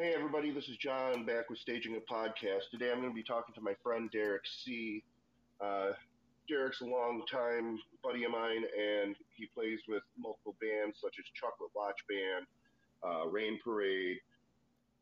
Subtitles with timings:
[0.00, 2.70] Hey, everybody, this is John back with Staging a Podcast.
[2.70, 5.02] Today I'm going to be talking to my friend Derek See.
[5.60, 5.88] Uh,
[6.46, 11.70] Derek's a long-time buddy of mine, and he plays with multiple bands such as Chocolate
[11.74, 12.46] Watch Band,
[13.02, 14.18] uh, Rain Parade.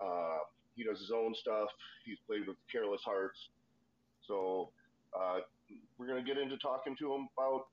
[0.01, 0.39] Uh,
[0.77, 1.69] he does his own stuff.
[2.07, 3.51] He's played with Careless Hearts.
[4.27, 4.71] So
[5.15, 5.41] uh,
[5.99, 7.67] we're going to get into talking to him about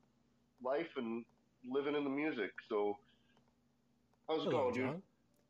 [0.62, 1.24] life and
[1.66, 2.52] living in the music.
[2.68, 2.98] So
[4.28, 4.92] how's it Hello, going, John.
[4.96, 5.02] dude?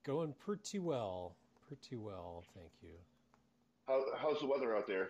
[0.03, 1.35] Going pretty well.
[1.73, 2.89] Pretty well, thank you.
[3.88, 5.09] How, how's the weather out there?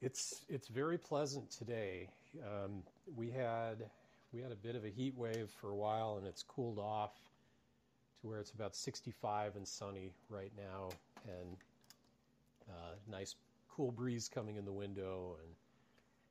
[0.00, 2.08] It's it's very pleasant today.
[2.44, 2.82] Um,
[3.16, 3.88] we had
[4.32, 7.14] we had a bit of a heat wave for a while, and it's cooled off
[8.20, 10.90] to where it's about 65 and sunny right now,
[11.26, 11.56] and
[12.68, 13.36] uh, nice
[13.70, 15.54] cool breeze coming in the window, and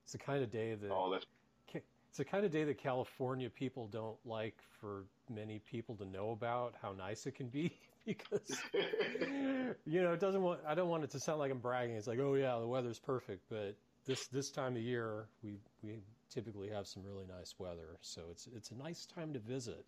[0.04, 1.26] it's the kind of day that Oh, that's
[1.74, 6.32] It's the kind of day that California people don't like for many people to know
[6.32, 7.72] about how nice it can be
[8.06, 8.60] because
[9.86, 11.96] you know it doesn't want I don't want it to sound like I'm bragging.
[11.96, 16.00] It's like, "Oh yeah, the weather's perfect," but this this time of year we we
[16.30, 17.98] typically have some really nice weather.
[18.02, 19.86] So it's it's a nice time to visit.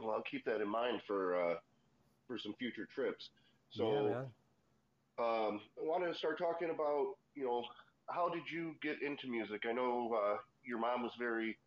[0.00, 0.12] well.
[0.12, 1.54] I'll keep that in mind for uh,
[2.26, 3.30] for some future trips.
[3.70, 4.08] So.
[4.08, 4.22] yeah.
[5.18, 7.62] Um, I want to start talking about, you know,
[8.08, 9.64] how did you get into music?
[9.68, 11.58] I know uh, your mom was very,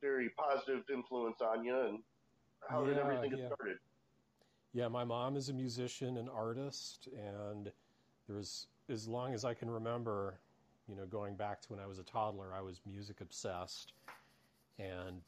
[0.00, 1.98] very positive influence on you, and
[2.68, 3.46] how did everything get yeah.
[3.46, 3.78] started?
[4.72, 7.72] Yeah, my mom is a musician and artist, and
[8.26, 10.38] there was, as long as I can remember,
[10.88, 13.94] you know, going back to when I was a toddler, I was music obsessed,
[14.78, 15.22] and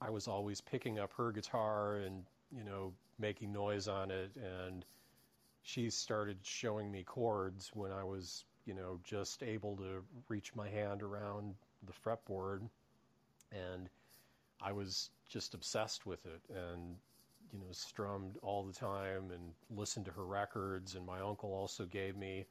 [0.00, 4.86] I was always picking up her guitar and you know making noise on it, and
[5.62, 10.68] she started showing me chords when I was you know just able to reach my
[10.68, 11.54] hand around
[11.86, 12.62] the fretboard,
[13.52, 13.90] and
[14.62, 16.96] I was just obsessed with it, and
[17.52, 20.94] you know, strummed all the time and listened to her records.
[20.94, 22.46] And my uncle also gave me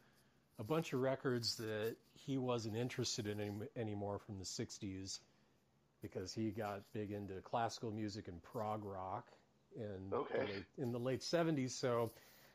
[0.60, 5.20] a bunch of records that he wasn't interested in any, anymore from the 60s
[6.02, 9.28] because he got big into classical music and prog rock
[9.76, 10.40] in, Okay.
[10.40, 11.72] the, late, in the late 70s.
[11.72, 12.12] So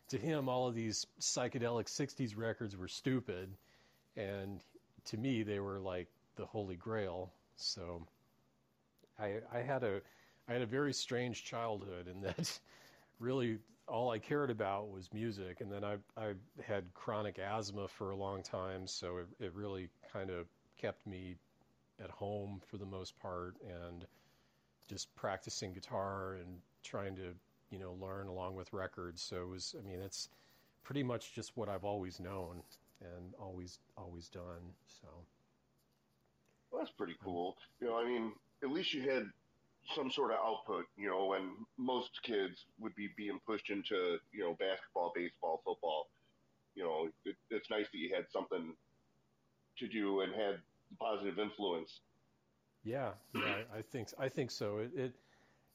[0.08, 3.50] to him, all of these psychedelic 60s records were stupid.
[4.16, 4.60] And
[5.06, 7.32] to me, they were like the holy grail.
[7.56, 8.06] So
[9.18, 10.00] I, I had a
[10.52, 12.60] I had a very strange childhood in that
[13.18, 13.56] really
[13.88, 18.16] all I cared about was music, and then I I had chronic asthma for a
[18.16, 20.46] long time, so it, it really kind of
[20.76, 21.36] kept me
[22.04, 24.04] at home for the most part, and
[24.90, 27.32] just practicing guitar and trying to
[27.70, 29.22] you know learn along with records.
[29.22, 30.28] So it was I mean it's
[30.84, 32.62] pretty much just what I've always known
[33.00, 34.74] and always always done.
[34.86, 35.08] So.
[36.70, 37.56] Well, that's pretty cool.
[37.80, 38.32] You know, I mean,
[38.62, 39.24] at least you had
[39.94, 44.40] some sort of output, you know, and most kids would be being pushed into, you
[44.40, 46.08] know, basketball, baseball, football.
[46.74, 48.74] You know, it, it's nice that you had something
[49.78, 50.60] to do and had
[50.98, 52.00] positive influence.
[52.84, 54.78] Yeah, yeah, I think I think so.
[54.78, 55.14] It, it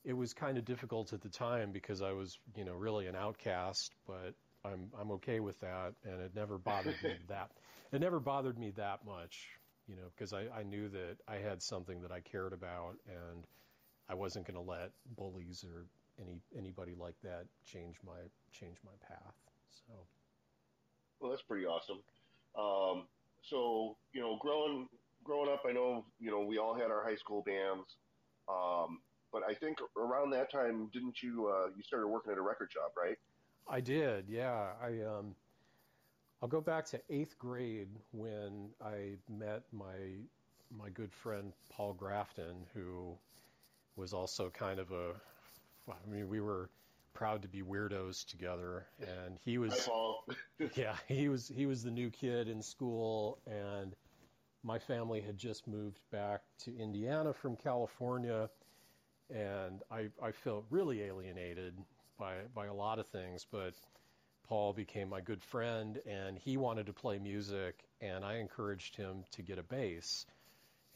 [0.03, 3.16] it was kind of difficult at the time because I was, you know, really an
[3.16, 4.34] outcast, but
[4.66, 7.51] I'm I'm okay with that, and it never bothered me that
[7.91, 9.47] it never bothered me that much,
[9.88, 13.46] you know, because I, I knew that I had something that I cared about, and
[14.09, 15.85] I wasn't going to let bullies or
[16.19, 18.18] any anybody like that change my
[18.51, 19.35] change my path.
[19.69, 19.94] So
[21.19, 22.00] Well, that's pretty awesome.
[22.57, 23.07] Um,
[23.41, 24.88] so, you know, growing
[25.23, 27.97] growing up, I know, you know, we all had our high school bands,
[28.47, 29.00] um,
[29.31, 31.47] but I think around that time, didn't you?
[31.47, 33.17] Uh, you started working at a record shop, right?
[33.69, 34.72] I did, yeah.
[34.81, 35.35] I um,
[36.41, 39.96] I'll go back to eighth grade when I met my
[40.78, 43.17] my good friend Paul Grafton, who
[43.97, 45.13] was also kind of a.
[45.90, 46.69] I mean, we were
[47.13, 49.90] proud to be weirdos together, and he was
[50.75, 53.96] yeah he was he was the new kid in school, and
[54.63, 58.50] my family had just moved back to Indiana from California,
[59.30, 61.74] and I I felt really alienated
[62.19, 63.74] by by a lot of things, but
[64.47, 69.23] Paul became my good friend, and he wanted to play music, and I encouraged him
[69.32, 70.26] to get a bass,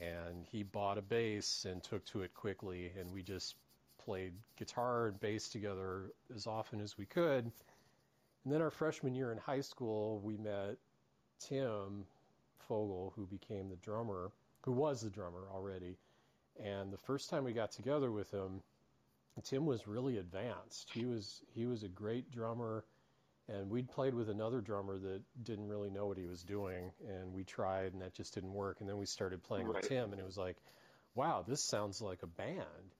[0.02, 3.56] and he bought a bass and took to it quickly, and we just
[4.04, 7.52] played guitar and bass together as often as we could.
[8.44, 10.78] And then our freshman year in high school, we met
[11.40, 12.06] Tim
[12.68, 14.32] Fogel, who became the drummer,
[14.64, 15.98] who was the drummer already.
[16.64, 18.62] And the first time we got together with him,
[19.44, 20.90] Tim was really advanced.
[20.94, 22.84] He was he was a great drummer,
[23.54, 27.34] and we'd played with another drummer that didn't really know what he was doing, and
[27.34, 28.78] we tried, and that just didn't work.
[28.80, 29.76] And then we started playing Right.
[29.76, 30.58] with Tim, and it was like,
[31.16, 32.96] wow, this sounds like a band.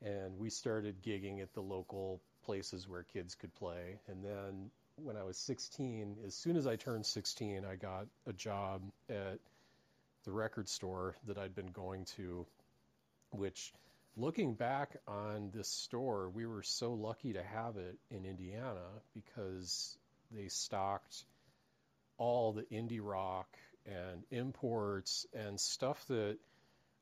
[0.00, 3.98] And we started gigging at the local places where kids could play.
[4.08, 8.32] And then when I was 16, as soon as I turned 16, I got a
[8.32, 9.38] job at
[10.24, 12.46] the record store that I'd been going to,
[13.30, 13.72] which
[14.16, 19.96] looking back on this store, we were so lucky to have it in Indiana because
[20.30, 21.24] they stocked
[22.18, 23.48] all the indie rock
[23.86, 26.36] and imports and stuff that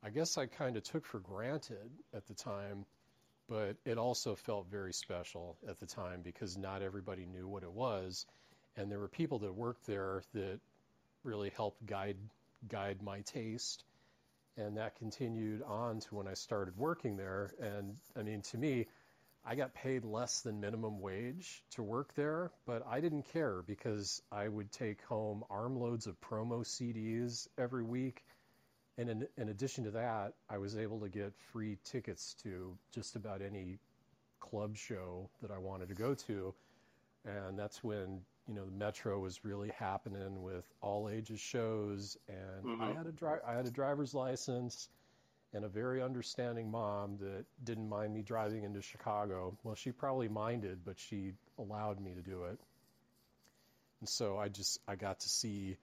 [0.03, 2.87] I guess I kind of took for granted at the time,
[3.49, 7.73] but it also felt very special at the time because not everybody knew what it
[7.73, 8.25] was.
[8.77, 10.59] And there were people that worked there that
[11.23, 12.17] really helped guide
[12.69, 13.85] guide my taste
[14.57, 17.53] and that continued on to when I started working there.
[17.61, 18.87] And I mean, to me,
[19.45, 24.23] I got paid less than minimum wage to work there, but I didn't care because
[24.31, 28.23] I would take home armloads of promo CDs every week.
[28.99, 33.17] And in, in addition to that, I was able to get free tickets to just
[33.17, 33.79] about any
[34.41, 36.55] club show that I wanted to go to.
[37.25, 38.21] And that's when
[38.51, 42.83] you know, the Metro was really happening with all ages shows, and mm-hmm.
[42.83, 44.89] I had a dri- I had a driver's license
[45.55, 49.57] and a very understanding mom that didn't mind me driving into Chicago.
[49.63, 52.59] Well, she probably minded, but she allowed me to do it.
[54.01, 55.77] And so I just I got to see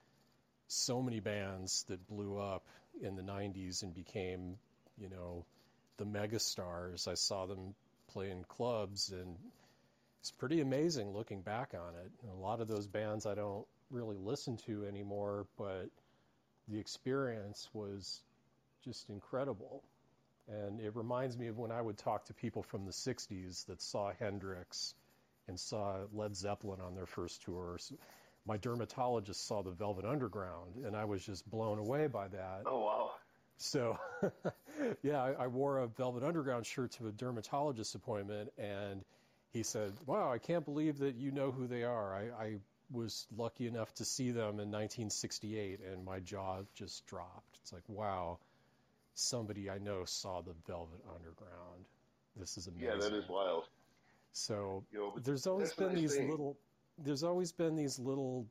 [0.68, 2.66] so many bands that blew up
[3.02, 4.58] in the 90s and became,
[4.98, 5.46] you know,
[5.96, 7.08] the megastars.
[7.08, 7.76] I saw them
[8.10, 9.38] play in clubs and
[10.28, 12.12] it's pretty amazing looking back on it.
[12.30, 15.88] A lot of those bands I don't really listen to anymore, but
[16.68, 18.24] the experience was
[18.84, 19.86] just incredible.
[20.50, 23.82] And it reminds me of when I would talk to people from the 60s that
[23.82, 24.96] saw Hendrix
[25.48, 27.94] and saw Led Zeppelin on their first tours.
[28.46, 32.64] My dermatologist saw the Velvet Underground, and I was just blown away by that.
[32.66, 33.12] Oh, wow.
[33.60, 33.98] So,
[35.04, 39.06] yeah, I, I wore a Velvet Underground shirt to a dermatologist appointment, and
[39.54, 42.14] he said, Wow, I can't believe that you know who they are.
[42.14, 42.56] I, I
[42.92, 47.60] was lucky enough to see them in 1968, and my jaw just dropped.
[47.62, 48.40] It's like, wow,
[49.14, 51.86] somebody I know saw the Velvet Underground.
[52.38, 52.88] This is amazing.
[52.88, 53.66] Yeah, that is wild.
[54.32, 56.30] So you know, there's always been nice these thing.
[56.30, 56.58] little,
[57.04, 58.46] there's always been these little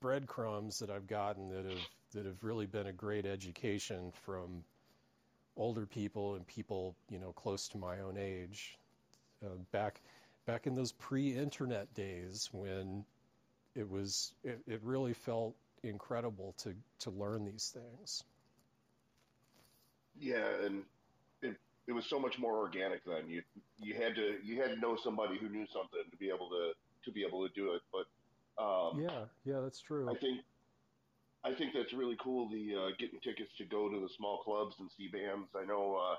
[0.00, 4.62] breadcrumbs that I've gotten that have that have really been a great education from
[5.56, 8.78] older people and people you know close to my own age.
[9.44, 10.00] Uh, back
[10.46, 13.04] back in those pre-internet days when
[13.74, 18.24] it was it, it really felt incredible to to learn these things.
[20.18, 20.82] Yeah, and
[21.42, 21.56] it
[21.86, 23.28] it was so much more organic then.
[23.28, 23.42] You
[23.78, 26.72] you had to you had to know somebody who knew something to be able to
[27.04, 27.82] to be able to do it.
[27.92, 30.10] But um, yeah, yeah, that's true.
[30.10, 30.40] I think
[31.44, 32.48] I think that's really cool.
[32.48, 35.48] The uh, getting tickets to go to the small clubs and see bands.
[35.54, 35.96] I know.
[35.96, 36.16] Uh,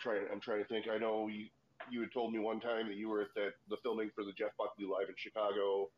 [0.00, 0.22] trying.
[0.32, 0.86] I'm trying to think.
[0.92, 1.46] I know you.
[1.90, 4.32] You had told me one time that you were at that the filming for the
[4.32, 5.88] Jeff Buckley live in Chicago,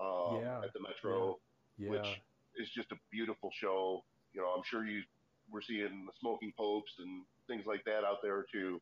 [0.00, 0.60] um, yeah.
[0.62, 1.38] at the Metro,
[1.78, 1.86] yeah.
[1.86, 1.90] Yeah.
[1.90, 2.20] which
[2.56, 4.04] is just a beautiful show.
[4.34, 5.02] You know, I'm sure you
[5.50, 8.80] were seeing the Smoking Popes and things like that out there too.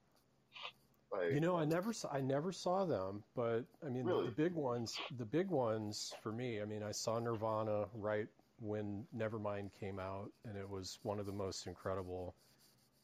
[1.12, 4.24] Like, you know, I never saw, I never saw them, but I mean really?
[4.24, 6.60] the, the big ones, the big ones for me.
[6.60, 8.26] I mean, I saw Nirvana right
[8.60, 12.34] when Nevermind came out, and it was one of the most incredible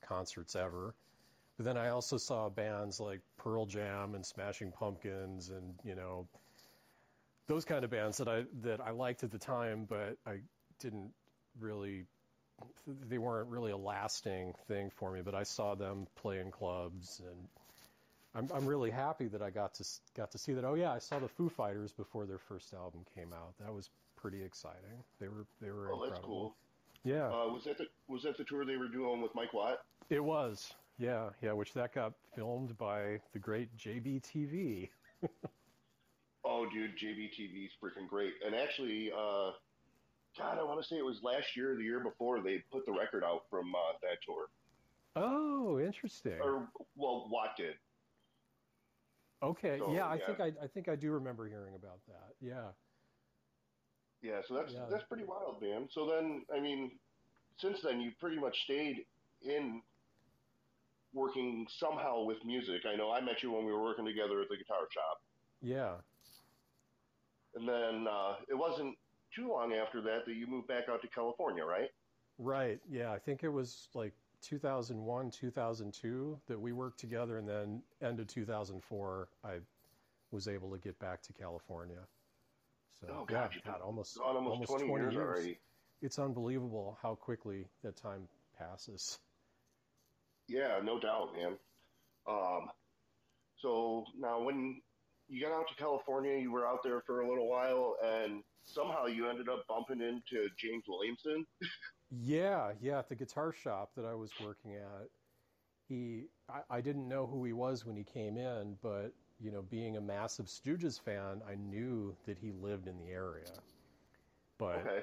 [0.07, 0.95] concerts ever.
[1.61, 6.27] But then I also saw bands like Pearl Jam and Smashing Pumpkins and, you know,
[7.49, 10.39] those kind of bands that I that I liked at the time, but I
[10.79, 11.13] didn't
[11.61, 12.07] really
[13.11, 17.21] they weren't really a lasting thing for me, but I saw them play in clubs
[17.29, 17.47] and
[18.35, 19.85] I'm I'm really happy that I got to
[20.17, 20.65] got to see that.
[20.65, 23.53] Oh yeah, I saw the Foo Fighters before their first album came out.
[23.63, 25.05] That was pretty exciting.
[25.21, 26.11] They were they were oh, incredible.
[26.11, 26.55] that's cool.
[27.05, 27.27] Yeah.
[27.27, 29.81] Uh, was that the was that the tour they were doing with Mike Watt?
[30.09, 30.73] It was.
[31.01, 31.53] Yeah, yeah.
[31.53, 34.91] Which that got filmed by the great JBTV.
[36.45, 38.35] oh, dude, JBTV's freaking great.
[38.47, 39.53] And actually, uh,
[40.39, 42.85] God, I want to say it was last year, or the year before, they put
[42.85, 44.49] the record out from uh, that tour.
[45.17, 46.39] Oh, interesting.
[46.43, 47.75] Or well, Watt did.
[49.43, 49.79] Okay.
[49.79, 50.27] So, yeah, I yeah.
[50.27, 52.35] think I, I think I do remember hearing about that.
[52.43, 52.73] Yeah.
[54.23, 54.81] Yeah, so that's yeah.
[54.91, 55.89] that's pretty wild, man.
[55.91, 56.91] So then, I mean,
[57.57, 59.07] since then you pretty much stayed
[59.43, 59.81] in
[61.13, 62.83] working somehow with music.
[62.87, 65.19] I know I met you when we were working together at the guitar shop.
[65.63, 65.95] Yeah.
[67.55, 68.97] And then uh, it wasn't
[69.35, 71.89] too long after that that you moved back out to California, right?
[72.39, 72.81] Right.
[72.89, 78.21] Yeah, I think it was like 2001, 2002 that we worked together, and then end
[78.21, 79.59] of 2004, I
[80.31, 82.01] was able to get back to California.
[83.01, 85.59] So oh, God, yeah, God, almost almost, almost 20, 20 years, years already.
[86.03, 89.19] It's unbelievable how quickly that time passes.
[90.51, 91.57] Yeah, no doubt, man.
[92.29, 92.67] Um,
[93.63, 94.81] so now when
[95.29, 99.07] you got out to California, you were out there for a little while, and somehow
[99.07, 101.47] you ended up bumping into James Williamson.
[102.11, 105.09] yeah, yeah, at the guitar shop that I was working at.
[105.89, 109.63] He, I, I didn't know who he was when he came in, but you know,
[109.63, 113.53] being a massive Stooges fan, I knew that he lived in the area.
[114.59, 115.03] But Okay.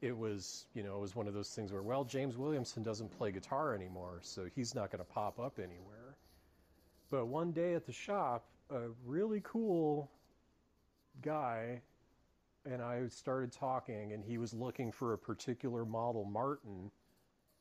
[0.00, 3.10] It, was, you know, it was one of those things where, well, James Williamson doesn't
[3.16, 6.16] play guitar anymore, so he's not going to pop up anywhere.
[7.10, 10.10] But one day at the shop, a really cool
[11.22, 11.80] guy
[12.64, 16.90] and I started talking, and he was looking for a particular model Martin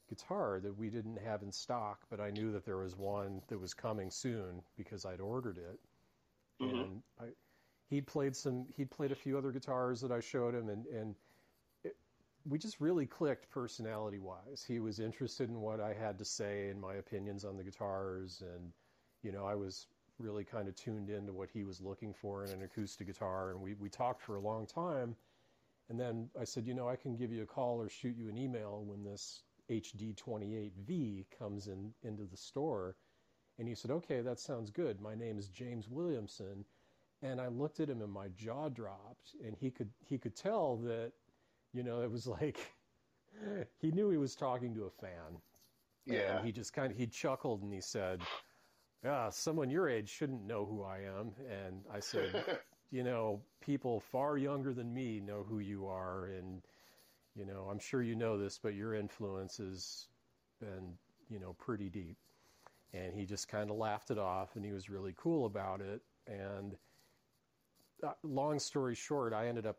[0.10, 3.60] guitar that we didn't have in stock, but I knew that there was one that
[3.60, 5.80] was coming soon because I'd ordered it.
[6.62, 6.84] Mhm.
[6.84, 7.26] And I,
[7.90, 11.16] he played some, he played a few other guitars that I showed him, and and
[12.48, 14.64] we just really clicked personality wise.
[14.66, 18.42] He was interested in what I had to say and my opinions on the guitars,
[18.42, 18.72] and
[19.24, 19.88] you know I was
[20.20, 23.62] really kind of tuned into what he was looking for in an acoustic guitar, and
[23.62, 25.16] we we talked for a long time.
[25.90, 28.28] And then I said, you know, I can give you a call or shoot you
[28.30, 32.96] an email when this HD28V comes in into the store.
[33.58, 35.02] And he said, okay, that sounds good.
[35.02, 36.66] My name is James Williamson.
[37.22, 40.78] And I looked at him and my jaw dropped and he could, he could tell
[40.78, 41.14] that,
[41.78, 42.58] you know, it was like,
[43.80, 45.40] he knew he was talking to a fan.
[46.08, 46.38] Yeah.
[46.38, 48.22] And he just kind of, he chuckled and he said,
[49.04, 51.34] yeah, someone your age shouldn't know who I am.
[51.48, 52.60] And I said,
[52.92, 56.26] you know, people far younger than me know who you are.
[56.26, 56.64] And,
[57.36, 60.08] you know, I'm sure you know this, but your influence has
[60.60, 60.94] been,
[61.30, 62.18] you know, pretty deep.
[62.94, 66.02] And he just kind of laughed it off and he was really cool about it.
[66.26, 66.76] And
[68.02, 69.78] uh, long story short, I ended up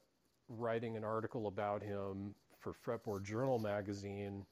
[0.48, 4.46] writing an article about him for Fretboard Journal magazine,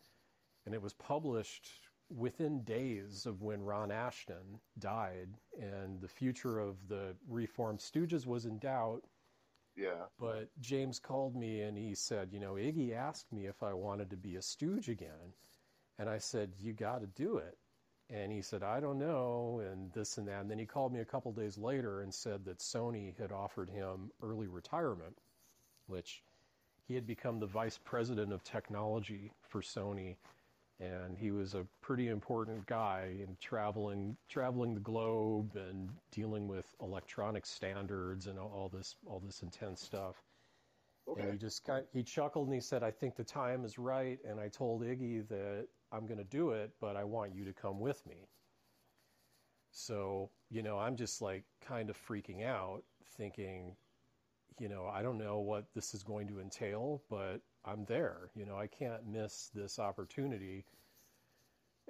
[0.65, 1.69] and it was published
[2.09, 5.29] within days of when Ron Ashton died,
[5.61, 9.03] and the future of the reformed Stooges was in doubt.
[9.77, 10.07] yeah.
[10.19, 14.11] But James called me and he said, You know, Iggy asked me if I wanted
[14.11, 15.35] to be a Stooge again.
[15.99, 17.59] And I said, You got to do it.
[18.09, 20.41] And he said, I don't know, and this and that.
[20.43, 23.69] And then he called me a couple days later and said that Sony had offered
[23.69, 25.19] him early retirement,
[25.87, 26.23] which
[26.87, 30.17] he had become the vice president of technology for Sony.
[30.81, 36.75] And he was a pretty important guy in traveling, traveling the globe and dealing with
[36.83, 40.17] electronic standards and all this, all this intense stuff.
[41.17, 41.31] And Okay.
[41.31, 44.19] he just kind he chuckled and he said, I think the time is right.
[44.25, 47.53] And I told Iggy that I'm going to do it, but I want you to
[47.55, 48.29] come with me.
[49.73, 52.83] So, you know, I'm just like kind of freaking out,
[53.17, 53.77] thinking,
[54.59, 58.31] you know, I don't know what this is going to entail, but I'm there.
[58.35, 60.65] You know, I can't miss this opportunity.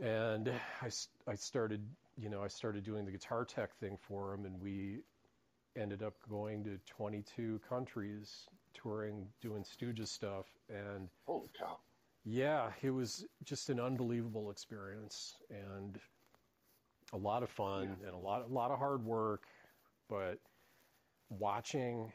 [0.02, 0.50] And
[0.82, 0.90] I,
[1.28, 1.82] I started,
[2.16, 5.00] you know, I started doing the guitar tech thing for him, and we
[5.76, 11.78] ended up going to 22 countries, touring, doing Stooges stuff, and Holy cow.
[12.24, 15.98] yeah, it was just an unbelievable experience and
[17.12, 19.44] a lot of fun and a lot, a lot of hard work,
[20.08, 20.38] but
[21.28, 22.12] watching,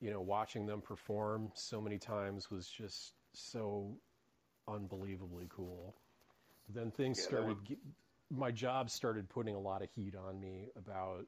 [0.00, 3.96] you know, watching them perform so many times was just so
[4.68, 5.94] unbelievably cool.
[6.74, 7.56] Then things Yeah, started.
[8.30, 11.26] my job started putting a lot of heat on me about,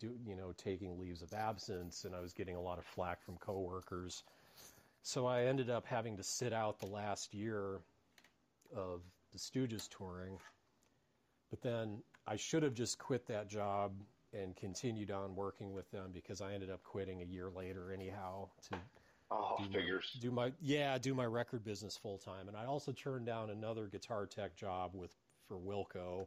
[0.00, 3.22] do, you know, taking leaves of absence, and I was getting a lot of flack
[3.22, 4.24] from coworkers.
[5.02, 7.80] So I ended up having to sit out the last year
[8.74, 9.02] of
[9.32, 10.38] the Stooges touring.
[11.50, 13.92] But then I should have just quit that job
[14.32, 18.48] and continued on working with them because I ended up quitting a year later anyhow
[18.70, 18.76] to
[19.30, 19.80] Oh, do my,
[20.20, 23.86] do my yeah do my record business full time and I also turned down another
[23.86, 25.14] guitar tech job with
[25.46, 26.26] for Wilco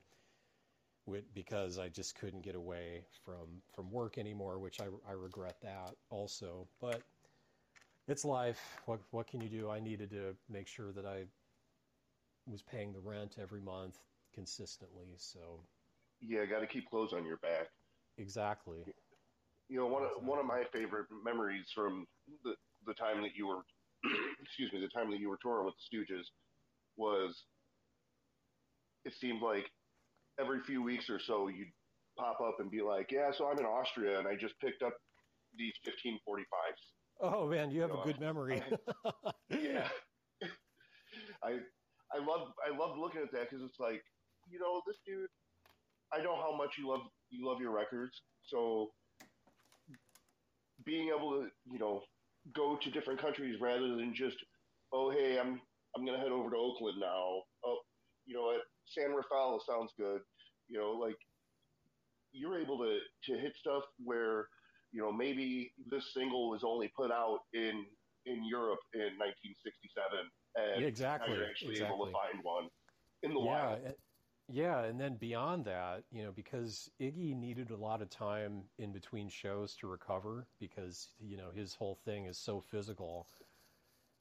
[1.07, 5.55] with, because I just couldn't get away from from work anymore which I, I regret
[5.63, 6.67] that also.
[6.79, 7.01] But
[8.07, 8.77] it's life.
[8.85, 9.69] What what can you do?
[9.69, 11.25] I needed to make sure that I
[12.47, 13.97] was paying the rent every month
[14.33, 15.59] consistently so.
[16.21, 17.69] Yeah, got to keep clothes on your back.
[18.17, 18.85] Exactly
[19.69, 22.07] You know, one of, one of my favorite memories from
[22.43, 23.63] the the time that you were,
[24.41, 26.25] excuse me, the time that you were touring with the Stooges
[26.97, 27.45] was.
[29.05, 29.71] It seemed like
[30.39, 31.71] every few weeks or so you'd
[32.17, 34.93] pop up and be like, "Yeah, so I'm in Austria and I just picked up
[35.57, 36.45] these 1545s."
[37.21, 38.61] oh man you have a No, good memory
[39.49, 39.89] yeah.
[41.43, 41.59] I
[42.13, 44.03] I love I love looking at that because it's like
[44.47, 45.29] you know this dude.
[46.13, 48.89] I know how much you love you love your records, so
[50.85, 52.01] being able to you know
[52.55, 54.37] go to different countries rather than just
[54.93, 55.61] oh hey I'm
[55.95, 57.41] I'm gonna head over to Oakland now.
[57.65, 57.77] Oh
[58.25, 60.21] you know what San Rafael sounds good.
[60.67, 61.15] You know like
[62.33, 64.47] you're able to to hit stuff where
[64.91, 67.85] you know maybe this single was only put out in
[68.25, 72.69] in Europe in 1967, and Yeah, exactly, you're actually able to find one
[73.23, 73.79] in the yeah, wild.
[74.51, 78.91] Yeah, and then beyond that, you know, because Iggy needed a lot of time in
[78.91, 83.27] between shows to recover because you know his whole thing is so physical,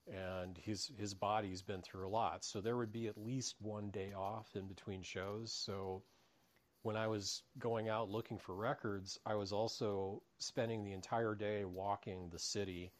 [0.06, 2.44] and his his body's been through a lot.
[2.44, 5.52] So there would be at least one day off in between shows.
[5.52, 6.02] So
[6.82, 11.64] when I was going out looking for records, I was also spending the entire day
[11.64, 12.92] walking the city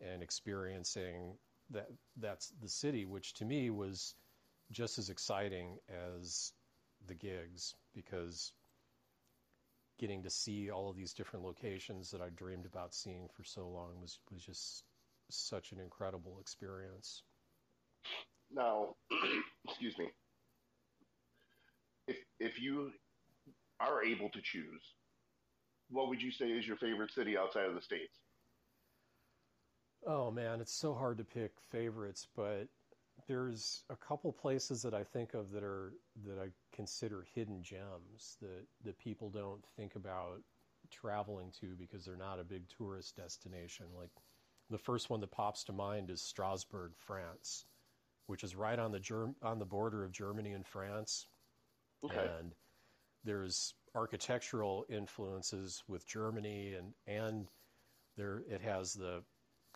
[0.00, 1.38] and experiencing
[1.70, 4.14] that that's the city, which to me was
[4.70, 6.52] just as exciting as
[7.06, 8.52] the gigs because
[9.98, 13.68] getting to see all of these different locations that I dreamed about seeing for so
[13.68, 14.84] long was was just
[15.30, 17.22] such an incredible experience.
[18.52, 18.96] Now,
[19.68, 20.08] excuse me.
[22.08, 22.90] If if you
[23.80, 24.82] are able to choose,
[25.90, 28.18] what would you say is your favorite city outside of the states?
[30.06, 32.66] Oh man, it's so hard to pick favorites, but
[33.28, 35.92] there's a couple places that I think of that are
[36.26, 40.42] that I consider hidden gems that that people don't think about
[40.90, 43.86] traveling to because they're not a big tourist destination.
[43.96, 44.10] Like
[44.70, 47.64] the first one that pops to mind is Strasbourg, France,
[48.26, 51.26] which is right on the Germ- on the border of Germany and France.
[52.04, 52.30] Okay.
[52.40, 52.52] And
[53.24, 57.46] there's architectural influences with Germany and and
[58.16, 59.22] there it has the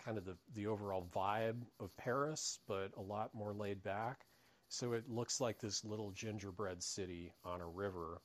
[0.02, 4.26] kind of the, the overall vibe of Paris, but a lot more laid back.
[4.68, 8.20] So it looks like this little gingerbread city on a river,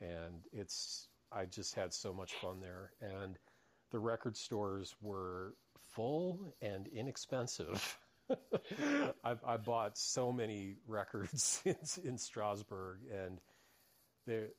[0.00, 2.92] and it's I just had so much fun there.
[3.00, 3.38] And
[3.90, 5.54] the record stores were
[5.92, 7.98] full and inexpensive.
[9.24, 13.40] I, I bought so many records in, in Strasbourg, and
[14.26, 14.50] the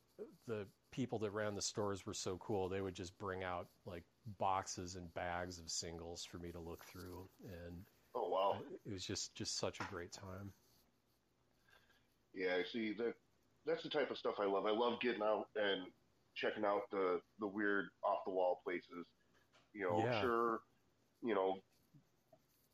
[0.48, 2.70] the people that ran the stores were so cool.
[2.70, 6.86] They would just bring out like boxes and bags of singles for me to look
[6.86, 8.64] through, and Oh wow.
[8.86, 10.55] it was just just such a great time.
[12.34, 13.16] Yeah, see that
[13.66, 14.66] that's the type of stuff I love.
[14.66, 15.94] I love getting out and
[16.36, 19.05] checking out the the weird off the wall places.
[19.74, 20.12] You know, Yeah.
[20.12, 20.62] sure,
[21.22, 21.62] you know,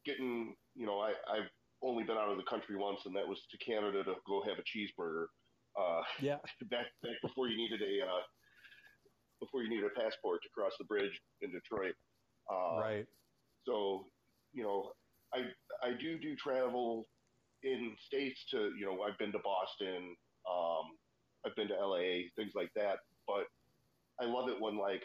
[0.05, 1.49] getting you know, I I've
[1.81, 4.59] only been out of the country once, and that was to Canada to go have
[4.59, 5.27] a cheeseburger.
[5.75, 8.21] Uh, Yeah, back back before you needed a uh,
[9.39, 11.93] before you need a passport to cross the bridge in Detroit.
[12.51, 13.05] Uh, right.
[13.65, 14.05] so,
[14.53, 14.91] you know,
[15.33, 15.39] I
[15.83, 17.07] I do do travel
[17.63, 20.15] in states to you know I've been to Boston,
[20.49, 20.85] um,
[21.45, 22.99] I've been to LA, things like that.
[23.27, 23.45] But
[24.21, 25.03] I love it when like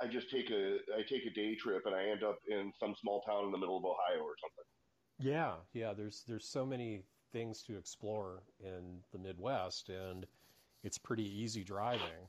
[0.00, 2.94] I just take a I take a day trip and I end up in some
[3.00, 4.64] small town in the middle of Ohio or something.
[5.18, 5.92] Yeah, yeah.
[5.92, 7.02] There's there's so many
[7.32, 10.26] things to explore in the Midwest, and
[10.82, 12.28] it's pretty easy driving.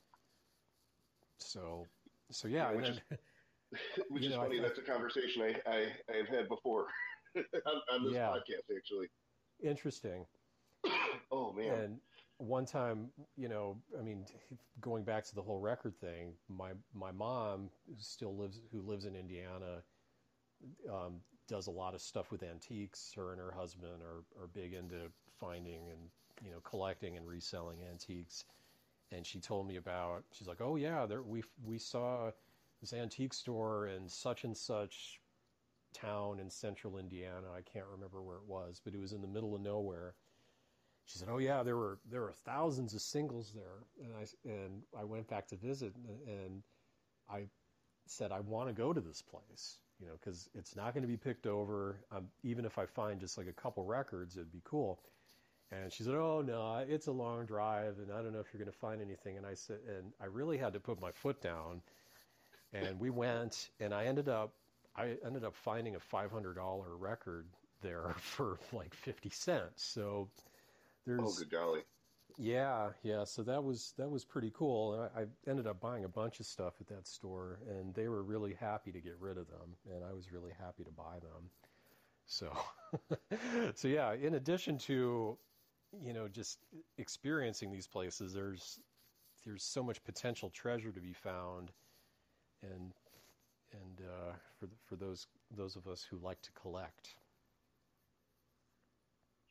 [1.40, 1.86] So,
[2.32, 2.72] so yeah.
[2.72, 3.20] Yeah, which then-
[4.10, 4.56] Which is know, I funny.
[4.58, 5.78] think- That's a conversation I I,
[6.14, 6.88] I have had before
[7.36, 8.28] on, on this Yeah.
[8.30, 9.08] podcast actually.
[9.64, 10.26] interesting.
[11.32, 11.74] Oh man.
[11.80, 12.00] And
[12.38, 14.26] one time, you know, I mean,
[14.82, 19.06] going back to the whole record thing, my my mom who still lives who lives
[19.06, 19.82] in Indiana
[20.92, 21.16] um,
[21.48, 23.12] does a lot of stuff with antiques.
[23.16, 26.00] Her and her husband are are big into finding and
[26.44, 28.46] you know collecting and reselling antiques.
[29.12, 30.24] And she told me about.
[30.32, 32.32] She's like, "Oh yeah, there we we saw
[32.82, 35.22] this antique store in such and such
[35.94, 37.52] town in central Indiana.
[37.52, 40.16] I can't remember where it was, but it was in the middle of nowhere."
[41.06, 44.84] She said, "Oh yeah, there were there were thousands of singles there," and I and
[44.98, 45.94] I went back to visit,
[46.28, 46.64] and,
[47.30, 47.48] I
[48.08, 51.08] said, "I want to go to this place, you know, because it's not going to
[51.08, 52.06] be picked over.
[52.12, 55.00] Um, even if I find just like a couple records, it'd be cool."
[55.72, 58.60] And she said, "Oh no, it's a long drive, and I don't know if you're
[58.64, 61.42] going to find anything." And I said, and I really had to put my foot
[61.42, 61.82] down,
[62.74, 64.54] and we went, and I ended up,
[64.96, 67.48] I ended up finding a five hundred dollar record
[67.82, 69.84] there for like fifty cents.
[69.84, 70.30] So
[71.06, 71.82] there's oh good golly.
[72.38, 73.24] yeah, yeah.
[73.24, 74.94] So that was that was pretty cool.
[74.94, 78.08] And I, I ended up buying a bunch of stuff at that store, and they
[78.10, 81.20] were really happy to get rid of them, and I was really happy to buy
[81.22, 81.50] them.
[82.26, 82.52] So,
[83.76, 84.14] so yeah.
[84.14, 85.38] In addition to,
[86.04, 86.60] you know, just
[86.98, 88.80] experiencing these places, there's
[89.46, 91.72] there's so much potential treasure to be found,
[92.64, 92.94] and
[93.72, 97.16] and uh, for for those those of us who like to collect.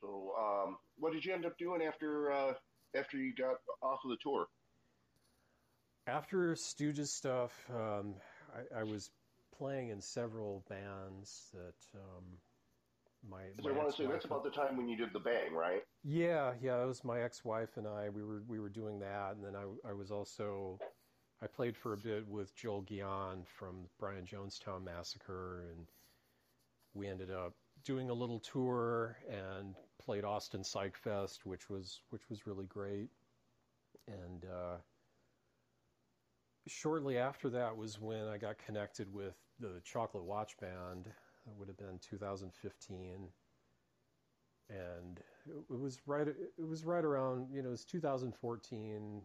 [0.01, 2.53] So, um, what did you end up doing after uh,
[2.97, 4.47] after you got off of the tour?
[6.07, 8.15] After Stooges stuff, um,
[8.55, 9.11] I, I was
[9.57, 12.25] playing in several bands that um,
[13.29, 13.43] my.
[13.63, 15.83] my I want to say that's about the time when you did the bang, right?
[16.03, 16.83] Yeah, yeah.
[16.83, 18.09] It was my ex-wife and I.
[18.09, 20.79] We were we were doing that, and then I I was also
[21.43, 25.87] I played for a bit with Joel Gion from Brian Jonestown Massacre, and
[26.95, 32.29] we ended up doing a little tour and played Austin Psych Fest, which was which
[32.31, 33.11] was really great.
[34.07, 34.77] And uh,
[36.67, 41.09] shortly after that was when I got connected with the Chocolate Watch Band.
[41.47, 43.29] That would have been 2015,
[44.71, 46.27] and it was right.
[46.29, 49.23] It was right around you know it was 2014,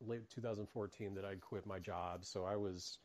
[0.00, 2.24] late 2014 that I'd quit my job.
[2.24, 2.98] So I was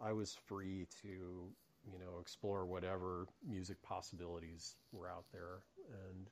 [0.00, 5.64] I was free to you know explore whatever music possibilities were out there,
[6.08, 6.28] and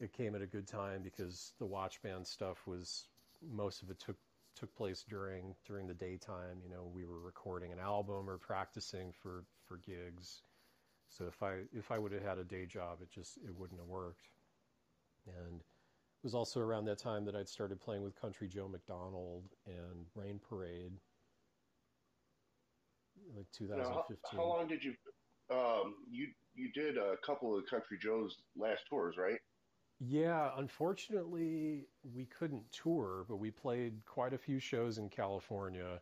[0.00, 3.08] it came at a good time because the Watch Band stuff was
[3.42, 4.16] most of it took
[4.54, 6.58] took place during during the daytime.
[6.62, 10.42] You know, we were recording an album or practicing for for gigs.
[11.08, 13.80] So if I if I would have had a day job, it just it wouldn't
[13.80, 14.28] have worked.
[15.26, 19.44] And it was also around that time that I'd started playing with Country Joe McDonald
[19.66, 20.92] and Rain Parade,
[23.36, 23.78] like 2015.
[23.78, 24.94] Now, how, how, long did you
[25.50, 29.38] um, you you did a couple of Country Joe's last tours, right?
[30.00, 36.00] Yeah, unfortunately, we couldn't tour, but we played quite a few shows in California.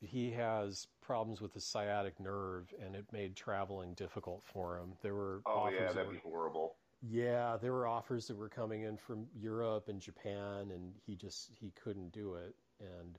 [0.00, 4.92] He has problems with the sciatic nerve, and it made traveling difficult for him.
[5.02, 6.76] There were oh yeah, that'd be horrible.
[7.02, 11.50] Yeah, there were offers that were coming in from Europe and Japan, and he just
[11.54, 12.54] he couldn't do it.
[12.80, 13.18] And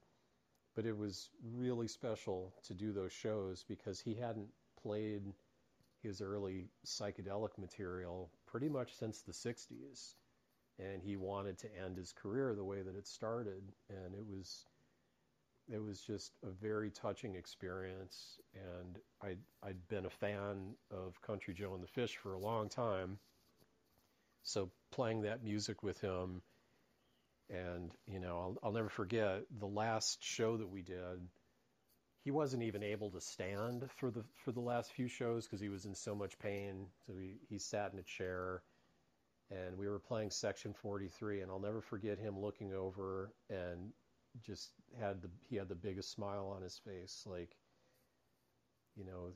[0.76, 4.48] but it was really special to do those shows because he hadn't
[4.80, 5.24] played
[6.04, 10.14] his early psychedelic material pretty much since the 60s.
[10.78, 13.64] And he wanted to end his career the way that it started.
[13.90, 14.68] And it was
[15.72, 18.40] it was just a very touching experience.
[18.54, 22.70] And I'd, I'd been a fan of Country Joe and the Fish for a long
[22.70, 23.20] time.
[24.44, 26.42] So playing that music with him,
[27.50, 31.28] and you know, I'll, I'll never forget the last show that we did
[32.28, 35.70] he wasn't even able to stand for the for the last few shows because he
[35.70, 36.88] was in so much pain.
[37.06, 38.64] So he, he sat in a chair,
[39.50, 43.94] and we were playing section 43, and I'll never forget him looking over and
[44.46, 47.56] just had the he had the biggest smile on his face, like
[48.96, 49.34] you know.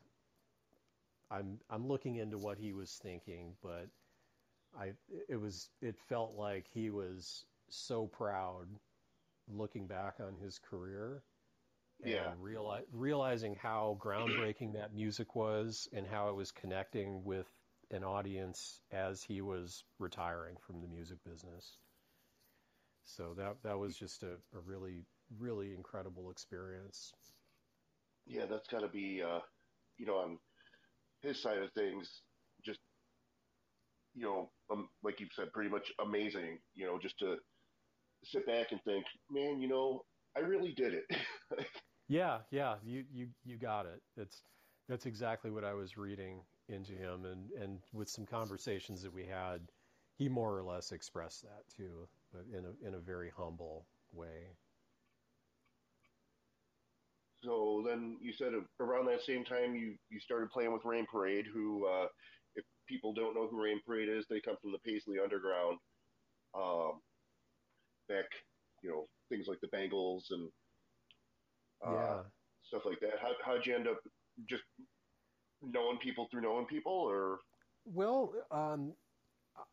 [1.29, 3.87] I'm I'm looking into what he was thinking, but
[4.77, 4.91] I
[5.29, 8.67] it was it felt like he was so proud
[9.47, 11.23] looking back on his career
[12.03, 12.31] yeah.
[12.31, 17.47] and reali- realizing how groundbreaking that music was and how it was connecting with
[17.91, 21.77] an audience as he was retiring from the music business.
[23.05, 25.05] So that that was just a, a really
[25.39, 27.13] really incredible experience.
[28.25, 29.39] Yeah, that's got to be uh,
[29.97, 30.37] you know on
[31.21, 32.21] his side of things,
[32.65, 32.79] just
[34.15, 36.59] you know, um, like you said, pretty much amazing.
[36.75, 37.37] You know, just to
[38.23, 40.01] sit back and think, man, you know,
[40.35, 41.05] I really did it.
[42.07, 44.01] Yeah, yeah, you you you got it.
[44.17, 44.43] It's
[44.89, 49.25] that's exactly what I was reading into him, and and with some conversations that we
[49.25, 49.61] had,
[50.17, 52.09] he more or less expressed that too,
[52.53, 54.55] in a in a very humble way.
[57.43, 61.45] So then you said around that same time you you started playing with Rain Parade,
[61.51, 62.07] who uh,
[62.55, 65.77] if people don't know who Rain Parade is, they come from the Paisley Underground.
[66.53, 66.99] Um,
[68.09, 68.25] back,
[68.83, 70.49] you know, things like the Bangles and
[71.85, 72.19] uh, yeah.
[72.67, 73.19] stuff like that.
[73.21, 73.99] How how'd you end up
[74.49, 74.63] just
[75.61, 77.39] knowing people through knowing people, or?
[77.85, 78.93] Well, um,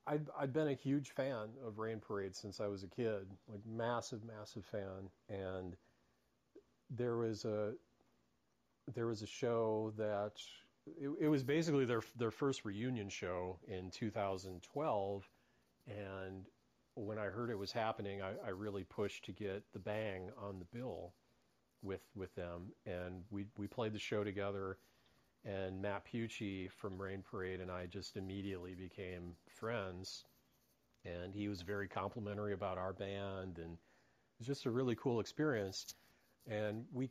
[0.06, 3.60] i I'd been a huge fan of Rain Parade since I was a kid, like
[3.66, 5.76] massive, massive fan, and
[6.90, 7.72] there was a
[8.94, 10.32] there was a show that
[10.86, 15.28] it, it was basically their their first reunion show in 2012,
[15.86, 16.46] and
[16.94, 20.58] when I heard it was happening, I, I really pushed to get the bang on
[20.58, 21.12] the bill
[21.82, 24.78] with with them, and we we played the show together.
[25.48, 30.24] And Matt Piucci from Rain Parade and I just immediately became friends,
[31.06, 35.20] and he was very complimentary about our band, and it was just a really cool
[35.20, 35.94] experience.
[36.46, 37.08] And we,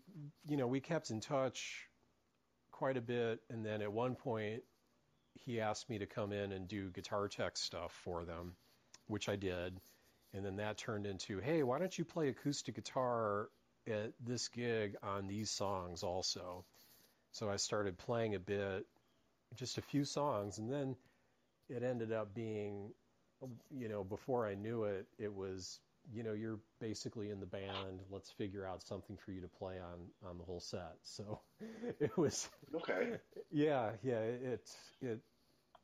[0.48, 1.88] you know, we kept in touch
[2.72, 4.62] quite a bit, and then at one point,
[5.34, 8.56] he asked me to come in and do guitar tech stuff for them,
[9.08, 9.80] which I did.
[10.34, 13.50] And then that turned into, hey, why don't you play acoustic guitar
[13.88, 16.66] at this gig on these songs also.
[17.32, 18.86] So I started playing a bit,
[19.56, 20.96] just a few songs, and then
[21.70, 22.92] it ended up being,
[23.70, 25.80] you know, before I knew it, it was,
[26.12, 28.02] you know, you're basically in the band.
[28.10, 30.96] Let's figure out something for you to play on on the whole set.
[31.04, 31.42] So
[32.00, 33.18] it was okay.
[33.52, 34.20] Yeah, yeah.
[34.20, 34.70] It
[35.02, 35.20] it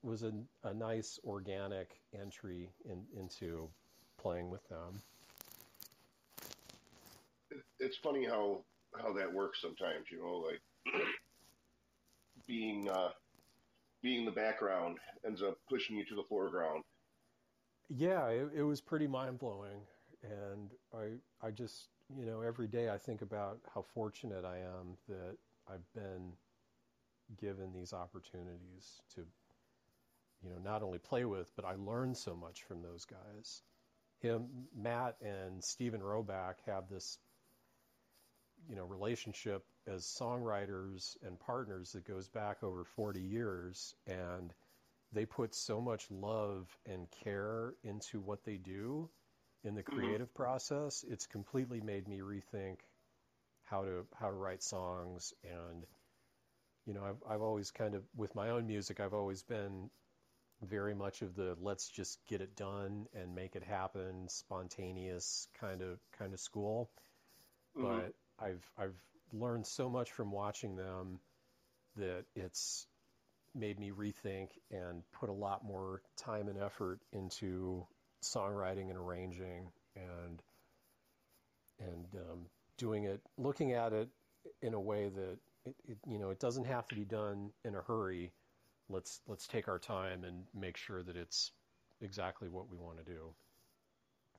[0.01, 3.69] was a, a nice organic entry in, into
[4.17, 5.01] playing with them
[7.79, 8.63] it's funny how
[9.01, 10.05] how that works sometimes.
[10.11, 10.61] You know, like
[12.47, 13.09] being uh,
[14.01, 16.83] being the background ends up pushing you to the foreground.
[17.89, 19.81] Yeah, it, it was pretty mind blowing,
[20.23, 24.97] and I I just you know every day I think about how fortunate I am
[25.07, 25.37] that
[25.71, 26.33] I've been
[27.39, 29.21] given these opportunities to
[30.43, 33.61] you know not only play with, but I learned so much from those guys.
[34.19, 37.17] Him, Matt, and Steven Roback have this
[38.69, 44.53] you know relationship as songwriters and partners that goes back over 40 years and
[45.11, 49.09] they put so much love and care into what they do
[49.63, 50.43] in the creative mm-hmm.
[50.43, 52.77] process it's completely made me rethink
[53.63, 55.85] how to how to write songs and
[56.85, 59.89] you know I've I've always kind of with my own music I've always been
[60.61, 65.81] very much of the let's just get it done and make it happen spontaneous kind
[65.81, 66.89] of kind of school
[67.77, 67.87] mm-hmm.
[67.87, 68.95] but I've I've
[69.33, 71.19] learned so much from watching them
[71.97, 72.87] that it's
[73.55, 77.85] made me rethink and put a lot more time and effort into
[78.23, 80.41] songwriting and arranging and
[81.79, 82.45] and um,
[82.77, 84.07] doing it, looking at it
[84.61, 87.75] in a way that it, it, you know it doesn't have to be done in
[87.75, 88.31] a hurry.
[88.89, 91.51] Let's let's take our time and make sure that it's
[92.01, 93.33] exactly what we want to do.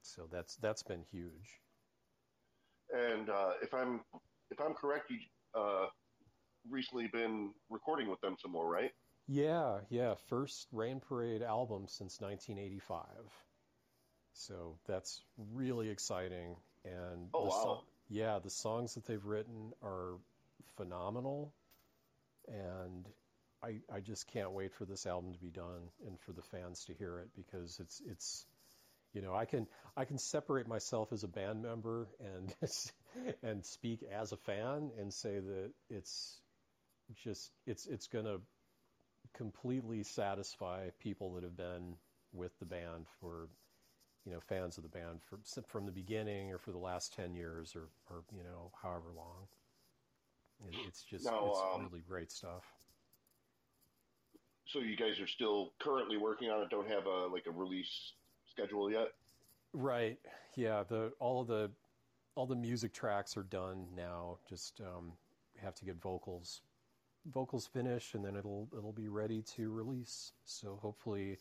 [0.02, 1.60] So that's that's been huge.
[2.92, 4.00] And uh, if I'm
[4.54, 5.18] if I'm correct, you
[5.54, 5.86] uh,
[6.70, 8.92] recently been recording with them some more, right?
[9.26, 10.14] Yeah, yeah.
[10.28, 13.00] First Rain Parade album since 1985.
[14.34, 16.56] So that's really exciting.
[16.84, 20.16] And oh wow, yeah, the songs that they've written are
[20.76, 21.54] phenomenal,
[22.48, 23.08] and
[23.62, 26.84] I I just can't wait for this album to be done and for the fans
[26.86, 28.44] to hear it because it's it's
[29.14, 32.54] you know, I can I can separate myself as a band member and
[33.42, 36.40] and speak as a fan and say that it's
[37.14, 38.40] just it's it's going to
[39.34, 41.94] completely satisfy people that have been
[42.32, 43.48] with the band for
[44.24, 47.34] you know fans of the band from from the beginning or for the last 10
[47.34, 49.46] years or or you know however long
[50.68, 52.64] it, it's just no, it's um, really great stuff
[54.66, 58.12] so you guys are still currently working on it don't have a like a release
[58.54, 59.08] schedule yet?
[59.72, 60.18] Right.
[60.56, 60.84] Yeah.
[60.88, 61.70] The all of the
[62.34, 64.38] all the music tracks are done now.
[64.48, 65.12] Just um,
[65.62, 66.62] have to get vocals
[67.26, 70.32] vocals finished, and then it'll it'll be ready to release.
[70.44, 71.38] So hopefully,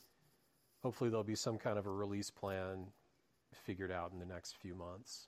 [0.81, 2.87] hopefully there'll be some kind of a release plan
[3.53, 5.27] figured out in the next few months.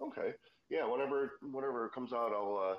[0.00, 0.32] Okay.
[0.70, 0.86] Yeah.
[0.86, 2.76] Whenever whenever it comes out, I'll uh,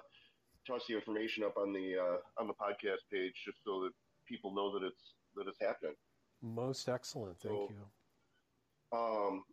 [0.68, 3.92] toss the information up on the uh, on the podcast page just so that
[4.28, 5.96] people know that it's that it's happening.
[6.42, 7.40] Most excellent.
[7.40, 8.98] Thank so, you.
[8.98, 9.44] Um,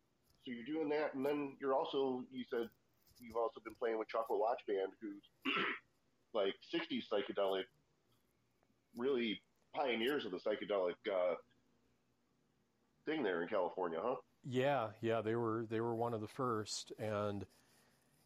[0.44, 2.68] so you're doing that, and then you're also you said
[3.20, 5.54] you've also been playing with Chocolate Watch Band, who's
[6.34, 7.64] like '60s psychedelic,
[8.96, 9.40] really
[9.74, 11.34] pioneers of the psychedelic uh,
[13.06, 14.16] thing there in California, huh?
[14.44, 17.46] Yeah, yeah, they were they were one of the first, and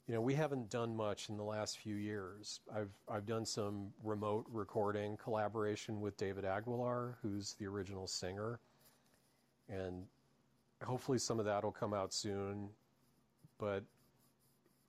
[0.06, 2.60] you know, we haven't done much in the last few years.
[2.74, 8.60] I've I've done some remote recording collaboration with David Aguilar, who's the original singer,
[9.68, 10.04] and
[10.84, 12.68] hopefully some of that will come out soon.
[13.58, 13.84] But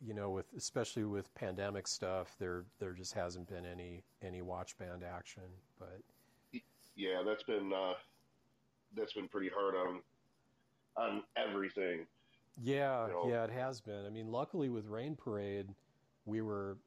[0.06, 4.78] you know, with especially with pandemic stuff, there there just hasn't been any any watch
[4.78, 5.44] band action.
[5.80, 6.02] But
[6.96, 7.94] yeah, that's been uh,
[8.96, 10.02] that's been pretty hard on
[10.98, 12.06] on everything.
[12.62, 13.26] Yeah, you know?
[13.30, 14.06] yeah, it has been.
[14.06, 15.68] I mean, luckily with Rain Parade,
[16.26, 16.78] we were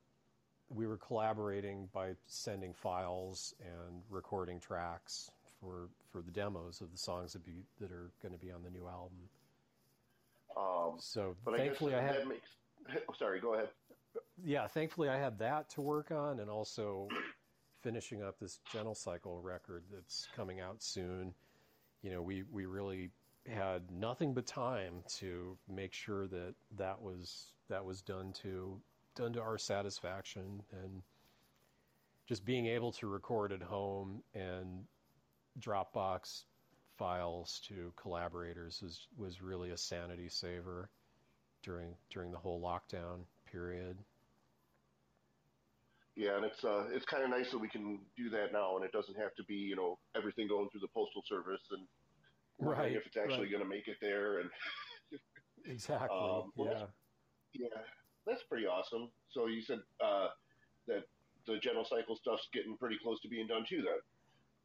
[0.69, 5.31] we were collaborating by sending files and recording tracks
[5.61, 8.63] for for the demos of the songs that be that are going to be on
[8.63, 9.19] the new album.
[10.57, 12.27] Um, so but thankfully, I, I had.
[12.27, 12.49] Makes,
[13.19, 13.69] sorry, go ahead.
[14.45, 17.09] Yeah, thankfully, I had that to work on, and also
[17.83, 21.35] finishing up this Gentle Cycle record that's coming out soon.
[22.03, 23.11] You know, we we really
[23.47, 28.81] had nothing but time to make sure that that was that was done to
[29.15, 31.03] done to our satisfaction and
[32.27, 34.85] just being able to record at home and
[35.61, 36.45] Dropbox
[36.97, 40.91] files to collaborators was was really a sanity saver
[41.63, 43.21] during during the whole lockdown
[43.51, 43.97] period.
[46.17, 48.85] Yeah, and it's uh, it's kind of nice that we can do that now, and
[48.85, 51.87] it doesn't have to be you know everything going through the postal service and
[52.59, 53.53] right, if it's actually right.
[53.53, 54.41] going to make it there.
[54.41, 54.51] And
[55.65, 56.85] exactly, um, well, yeah,
[57.55, 57.81] yeah,
[58.27, 59.09] that's pretty awesome.
[59.33, 60.29] So you said uh,
[60.89, 61.05] that
[61.47, 64.01] the Gentle Cycle stuff's getting pretty close to being done too, then.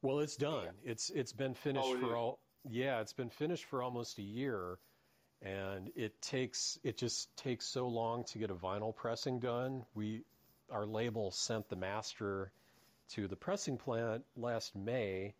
[0.02, 0.68] Well, it's done.
[0.84, 2.38] It's it's been finished oh, for all.
[2.68, 4.78] Yeah, it's been finished for almost a year,
[5.42, 9.84] and it takes it just takes so long to get a vinyl pressing done.
[9.94, 10.22] We
[10.70, 12.50] our label sent the master
[13.10, 15.34] to the pressing plant last May,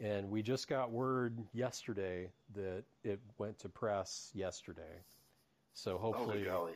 [0.00, 5.04] and we just got word yesterday that it went to press yesterday.
[5.74, 6.70] So hopefully, oh,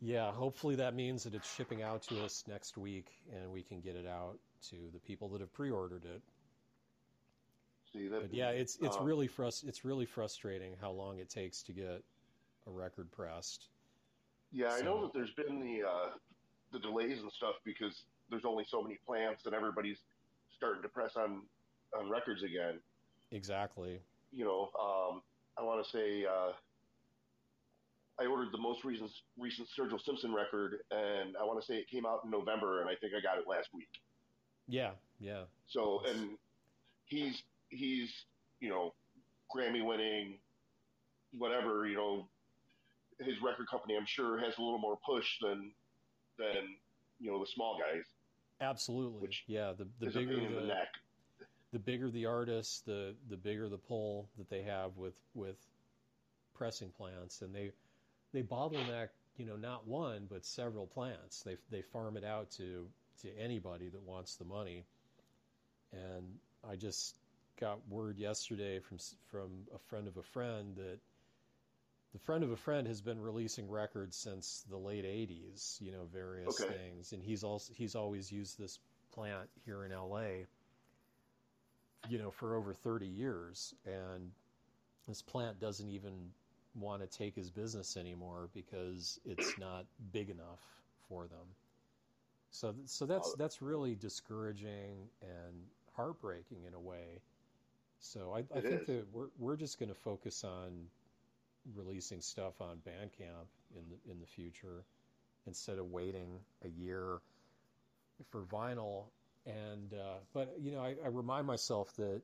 [0.00, 3.80] yeah, hopefully that means that it's shipping out to us next week, and we can
[3.80, 4.38] get it out
[4.70, 6.22] to the people that have pre-ordered it.
[7.92, 8.08] See?
[8.08, 11.72] But yeah, it's it's um, really frust- it's really frustrating how long it takes to
[11.72, 12.02] get
[12.66, 13.68] a record pressed.
[14.52, 16.10] Yeah, so, I know that there's been the uh,
[16.72, 19.98] the delays and stuff because there's only so many plants and everybody's
[20.56, 21.42] starting to press on
[21.98, 22.78] on records again.
[23.30, 24.00] Exactly.
[24.32, 25.22] You know, um,
[25.58, 26.52] I want to say uh,
[28.20, 31.88] I ordered the most recent recent Sturgill Simpson record, and I want to say it
[31.90, 33.88] came out in November, and I think I got it last week.
[34.68, 35.42] Yeah, yeah.
[35.66, 36.38] So, and
[37.06, 37.42] he's
[37.72, 38.26] he's
[38.60, 38.94] you know
[39.54, 40.38] Grammy winning,
[41.36, 42.28] whatever you know.
[43.20, 45.70] His record company, I'm sure, has a little more push than
[46.38, 46.76] than
[47.20, 48.04] you know the small guys.
[48.60, 49.30] Absolutely.
[49.46, 54.28] yeah, the the bigger the, the, the bigger the artist, the the bigger the pull
[54.38, 55.56] that they have with with
[56.54, 57.70] pressing plants, and they
[58.32, 61.42] they bottleneck you know not one but several plants.
[61.42, 62.86] They they farm it out to
[63.22, 64.84] to anybody that wants the money,
[65.92, 66.24] and
[66.68, 67.16] I just
[67.62, 68.98] got word yesterday from
[69.30, 70.98] from a friend of a friend that
[72.12, 76.08] the friend of a friend has been releasing records since the late 80s you know
[76.12, 76.74] various okay.
[76.74, 77.12] things.
[77.12, 78.80] And he's also he's always used this
[79.12, 80.46] plant here in LA
[82.08, 83.72] you know for over 30 years.
[83.86, 84.32] And
[85.06, 86.14] this plant doesn't even
[86.74, 90.60] want to take his business anymore because it's not big enough
[91.08, 91.46] for them.
[92.50, 95.54] So so that's that's really discouraging and
[95.94, 97.20] heartbreaking in a way
[98.02, 98.86] so I, I think is.
[98.88, 100.72] that we're we're just going to focus on
[101.76, 104.84] releasing stuff on Bandcamp in the in the future
[105.46, 107.18] instead of waiting a year
[108.28, 109.04] for vinyl.
[109.46, 112.22] And uh, but you know, I, I remind myself that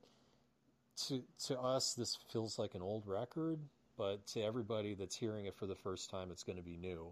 [1.07, 3.61] to to us this feels like an old record,
[3.97, 7.07] but to everybody that's hearing it for the first time, it's going to be new.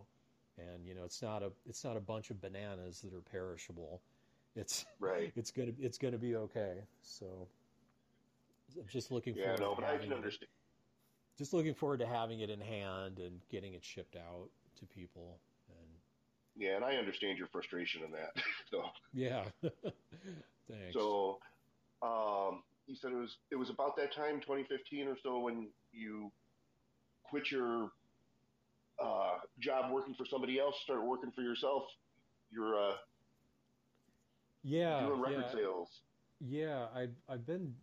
[0.59, 4.01] And you know, it's not a it's not a bunch of bananas that are perishable.
[4.57, 5.33] It's right.
[5.37, 6.79] It's gonna it's gonna be okay.
[7.03, 7.47] So
[8.79, 9.61] I'm just looking yeah, forward.
[9.61, 10.49] Yeah, no, but I can understand
[11.37, 15.39] just looking forward to having it in hand and getting it shipped out to people.
[15.69, 15.89] And
[16.57, 18.43] yeah, and I understand your frustration in that.
[18.71, 20.95] so yeah, thanks.
[20.95, 21.39] So,
[22.03, 26.31] um, you said it was it was about that time, 2015 or so, when you
[27.25, 27.91] quit your
[29.03, 31.83] uh, job working for somebody else, start working for yourself.
[32.51, 32.95] You're uh,
[34.63, 35.55] yeah doing record yeah.
[35.55, 35.89] sales.
[36.41, 37.75] Yeah, I've I've been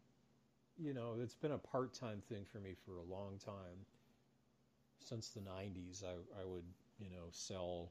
[0.77, 3.85] you know, it's been a part time thing for me for a long time.
[4.99, 6.63] Since the '90s, I I would
[6.99, 7.89] you know sell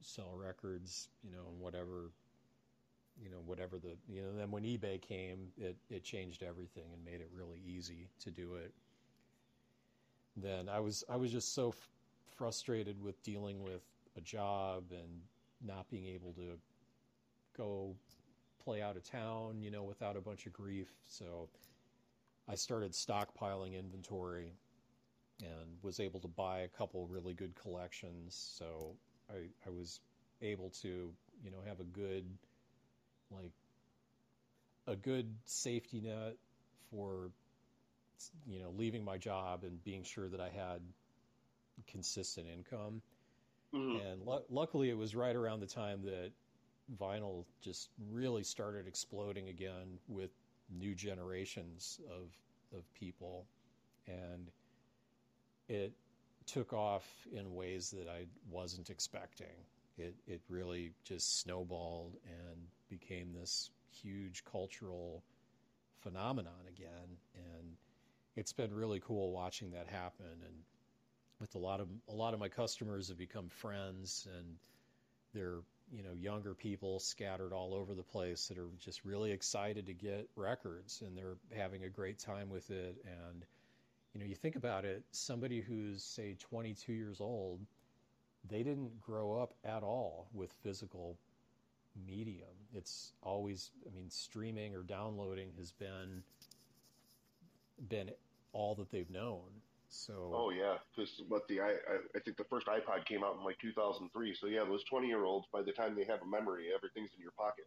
[0.00, 2.10] sell records, you know, and whatever
[3.22, 7.04] you know whatever the you know then when eBay came, it it changed everything and
[7.04, 8.72] made it really easy to do it.
[10.36, 11.88] Then I was I was just so f-
[12.36, 13.82] frustrated with dealing with
[14.16, 15.22] a job and
[15.66, 16.58] not being able to
[17.56, 17.96] go
[18.66, 20.88] play out of town, you know, without a bunch of grief.
[21.06, 21.48] So
[22.48, 24.52] I started stockpiling inventory
[25.40, 28.34] and was able to buy a couple really good collections.
[28.58, 28.96] So
[29.30, 30.00] I, I was
[30.42, 31.12] able to,
[31.44, 32.24] you know, have a good,
[33.30, 33.52] like,
[34.88, 36.36] a good safety net
[36.90, 37.30] for,
[38.48, 40.80] you know, leaving my job and being sure that I had
[41.86, 43.00] consistent income.
[43.74, 44.06] Mm-hmm.
[44.06, 46.32] And lu- luckily, it was right around the time that
[47.00, 50.30] vinyl just really started exploding again with
[50.70, 52.30] new generations of
[52.76, 53.46] of people,
[54.06, 54.50] and
[55.68, 55.92] it
[56.46, 59.64] took off in ways that I wasn't expecting.
[59.98, 62.56] It it really just snowballed and
[62.88, 65.22] became this huge cultural
[66.00, 67.76] phenomenon again, and
[68.36, 70.26] it's been really cool watching that happen.
[70.44, 70.54] And
[71.40, 74.56] with a lot of a lot of my customers have become friends, and
[75.34, 75.60] they're
[75.92, 79.94] you know younger people scattered all over the place that are just really excited to
[79.94, 82.96] get records and they're having a great time with it.
[83.04, 83.44] And
[84.12, 87.60] you know you think about it somebody who's say 22 years old
[88.48, 91.18] they didn't grow up at all with physical
[92.06, 92.48] medium.
[92.74, 96.22] It's always i mean streaming or downloading has been
[97.88, 98.10] been
[98.52, 99.42] all that they've known
[99.96, 100.32] so.
[100.34, 101.74] Oh yeah, because what the I,
[102.14, 104.36] I think the first iPod came out in like 2003.
[104.40, 107.22] So yeah, those 20 year olds by the time they have a memory, everything's in
[107.22, 107.66] your pocket.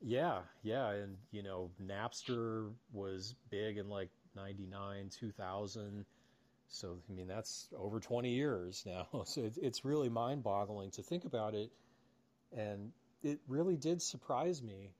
[0.00, 6.04] Yeah, yeah, and you know Napster was big in like 99, 2000.
[6.68, 9.08] So I mean that's over 20 years now.
[9.24, 11.70] So it's it's really mind-boggling to think about it,
[12.56, 12.92] and
[13.22, 14.90] it really did surprise me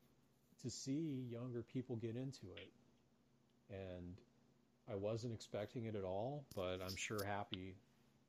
[0.63, 2.73] to see younger people get into it,
[3.71, 4.17] and
[4.91, 6.45] I wasn't expecting it at all.
[6.55, 7.77] But I'm sure happy,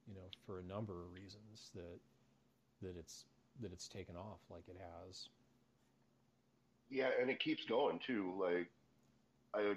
[0.08, 2.00] you know, for a number of reasons that
[2.82, 3.26] that it's
[3.62, 5.30] that it's taken off like it has.
[6.90, 8.34] Yeah, and it keeps going too.
[8.42, 8.70] Like
[9.54, 9.74] I,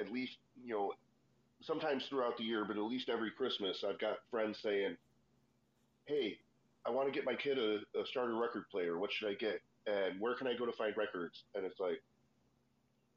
[0.00, 0.92] at least you know,
[1.62, 4.96] sometimes throughout the year, but at least every Christmas, I've got friends saying,
[6.06, 6.38] "Hey,
[6.84, 8.98] I want to get my kid a, a starter record player.
[8.98, 9.60] What should I get?
[9.86, 12.02] And where can I go to find records?" And it's like,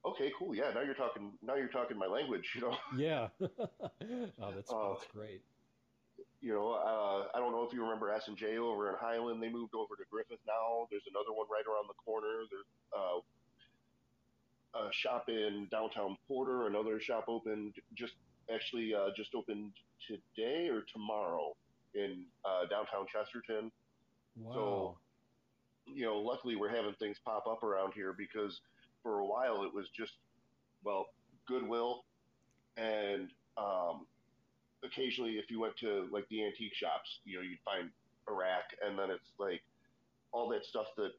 [0.05, 0.71] okay, cool, yeah.
[0.73, 1.31] Now you're talking.
[1.41, 2.49] Now you're talking my language.
[2.55, 2.77] You know.
[2.97, 3.27] Yeah.
[3.41, 5.41] oh, that's uh, that's great.
[6.41, 9.43] You know, uh, I don't know if you remember S and J over in Highland.
[9.43, 10.87] They moved over to Griffith now.
[10.89, 12.47] There's another one right around the corner.
[12.49, 13.19] There's uh,
[14.79, 16.67] a shop in downtown Porter.
[16.67, 18.13] Another shop opened just
[18.53, 19.71] actually uh, just opened
[20.07, 21.55] today or tomorrow
[21.95, 23.71] in uh, downtown Chesterton.
[24.37, 24.53] Wow.
[24.53, 24.97] So,
[25.93, 28.61] you know, luckily we're having things pop up around here because
[29.03, 30.13] for a while it was just,
[30.83, 31.07] well,
[31.47, 32.05] Goodwill
[32.77, 34.05] and um,
[34.83, 37.89] occasionally if you went to like the antique shops, you know, you'd find
[38.27, 39.61] a rack and then it's like
[40.31, 41.11] all that stuff that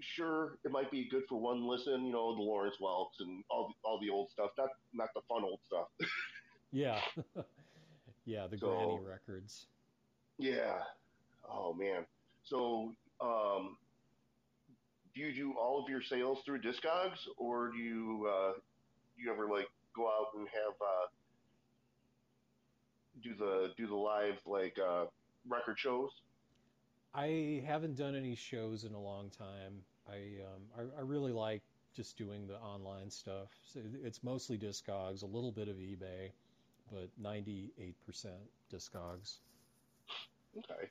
[0.00, 3.68] sure it might be good for one listen, you know, the Lawrence Welks and all
[3.68, 5.86] the, all the old stuff, not not the fun old stuff.
[6.72, 7.00] yeah,
[8.24, 9.66] yeah, the so, granny records.
[10.38, 10.78] Yeah.
[11.48, 12.04] Oh man.
[12.44, 13.76] So, um,
[15.14, 18.52] do you do all of your sales through Discogs, or do you uh,
[19.16, 21.06] do you ever like go out and have uh,
[23.22, 25.04] do the do the live like uh,
[25.48, 26.10] record shows?
[27.14, 29.84] I haven't done any shows in a long time.
[30.08, 31.62] I, um, I, I really like
[31.94, 33.48] just doing the online stuff.
[33.72, 36.32] So it's mostly Discogs, a little bit of eBay,
[36.90, 37.52] but 98%
[38.72, 39.36] Discogs.
[40.58, 40.88] Okay.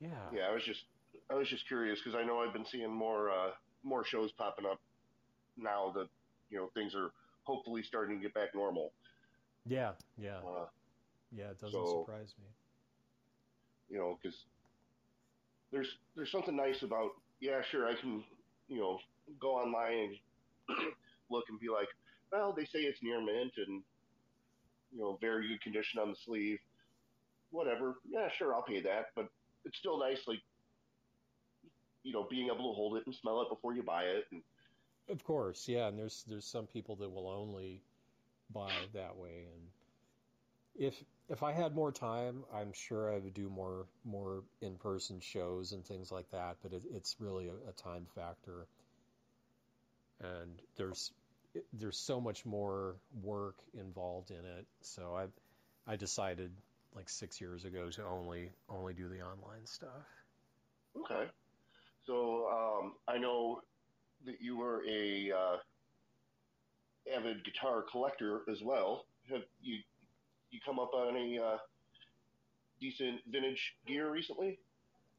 [0.00, 0.08] Yeah.
[0.34, 0.84] Yeah, I was just
[1.30, 3.50] I was just curious because I know I've been seeing more uh,
[3.82, 4.80] more shows popping up
[5.56, 6.08] now that
[6.50, 7.10] you know things are
[7.44, 8.92] hopefully starting to get back normal.
[9.66, 10.66] Yeah, yeah, uh,
[11.30, 11.50] yeah.
[11.50, 12.46] It doesn't so, surprise me.
[13.90, 14.38] You know, because
[15.70, 18.22] there's there's something nice about yeah, sure, I can
[18.68, 18.98] you know
[19.40, 20.16] go online
[20.68, 20.78] and
[21.30, 21.88] look and be like,
[22.30, 23.82] well, they say it's near mint and
[24.92, 26.58] you know very good condition on the sleeve,
[27.50, 27.96] whatever.
[28.08, 29.28] Yeah, sure, I'll pay that, but
[29.64, 30.40] it's still nice, like
[32.02, 34.24] you know, being able to hold it and smell it before you buy it.
[34.30, 34.42] And,
[35.08, 37.82] of course, yeah, and there's there's some people that will only
[38.52, 39.62] buy that way, and
[40.74, 45.20] if if I had more time, I'm sure I would do more more in person
[45.20, 46.56] shows and things like that.
[46.62, 48.66] But it, it's really a, a, time factor,
[50.20, 51.12] and there's
[51.72, 54.66] there's so much more work involved in it.
[54.80, 56.50] So I I decided
[56.94, 60.06] like six years ago to only only do the online stuff.
[60.96, 61.28] Okay,
[62.06, 63.62] so um, I know
[64.24, 65.56] that you were a uh,
[67.16, 69.06] avid guitar collector as well.
[69.30, 69.78] Have you
[70.50, 71.56] you come up on any uh,
[72.80, 74.58] decent vintage gear recently?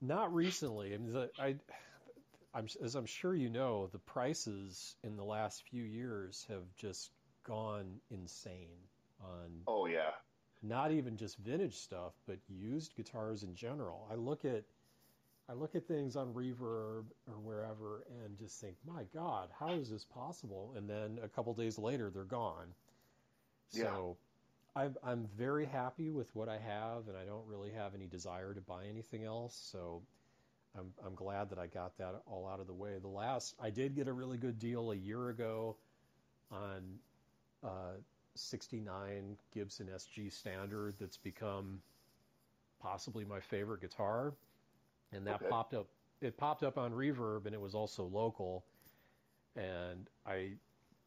[0.01, 0.93] Not recently.
[0.93, 1.55] I mean, the, I,
[2.53, 7.11] I'm, as I'm sure you know, the prices in the last few years have just
[7.45, 8.77] gone insane.
[9.23, 10.11] On oh yeah,
[10.61, 14.07] not even just vintage stuff, but used guitars in general.
[14.11, 14.63] I look at
[15.49, 19.89] I look at things on Reverb or wherever and just think, my God, how is
[19.89, 20.73] this possible?
[20.77, 22.67] And then a couple days later, they're gone.
[23.71, 23.83] Yeah.
[23.83, 24.17] So
[24.75, 28.53] I'm, I'm very happy with what I have, and I don't really have any desire
[28.53, 29.55] to buy anything else.
[29.71, 30.01] So
[30.77, 32.97] I'm, I'm glad that I got that all out of the way.
[33.01, 35.75] The last, I did get a really good deal a year ago
[36.51, 36.99] on
[37.63, 37.97] uh,
[38.35, 41.81] 69 Gibson SG Standard that's become
[42.81, 44.33] possibly my favorite guitar.
[45.15, 45.49] And that okay.
[45.49, 45.87] popped up,
[46.21, 48.65] it popped up on Reverb, and it was also local.
[49.55, 50.53] And I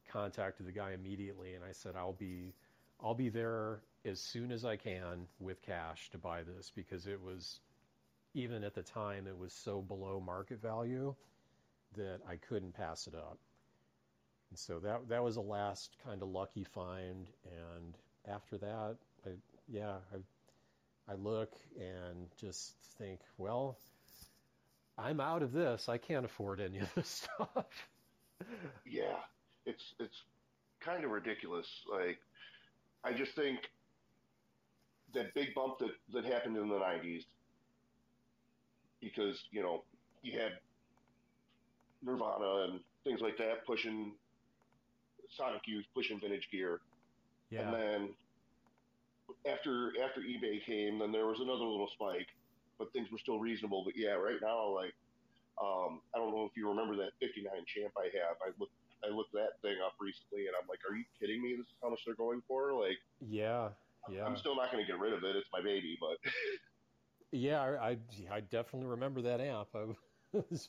[0.08, 2.54] contacted the guy immediately, and I said, I'll be
[3.00, 7.20] I'll be there as soon as I can with cash to buy this because it
[7.20, 7.60] was,
[8.34, 11.14] even at the time, it was so below market value
[11.96, 13.38] that I couldn't pass it up.
[14.50, 17.26] And so that that was a last kind of lucky find.
[17.44, 18.96] And after that,
[19.26, 19.30] I,
[19.68, 23.78] yeah, I, I look and just think, well,
[24.98, 25.88] I'm out of this.
[25.88, 27.66] I can't afford any of this stuff.
[28.84, 29.16] yeah,
[29.64, 30.22] it's it's
[30.80, 31.66] kind of ridiculous.
[31.90, 32.18] Like
[33.04, 33.58] I just think
[35.14, 37.24] that big bump that, that happened in the 90s,
[39.00, 39.84] because, you know,
[40.22, 40.52] you had
[42.02, 44.12] Nirvana and things like that pushing
[45.36, 46.80] Sonic Youth, pushing vintage gear.
[47.50, 47.60] Yeah.
[47.60, 48.08] And then
[49.50, 52.28] after after eBay came, then there was another little spike,
[52.78, 53.82] but things were still reasonable.
[53.84, 54.94] But yeah, right now, like
[55.62, 58.36] um, I don't know if you remember that 59 champ I have.
[58.44, 58.72] I looked
[59.04, 61.54] I looked that thing up recently, and I'm like, are you kidding me?
[61.56, 62.72] This is how much they're going for?
[62.72, 63.68] Like, yeah,
[64.10, 64.24] yeah.
[64.24, 65.36] I'm still not going to get rid of it.
[65.36, 66.16] It's my baby, but.
[67.32, 67.98] yeah, I,
[68.32, 69.68] I definitely remember that amp.
[69.74, 69.84] I,
[70.38, 70.68] it, was,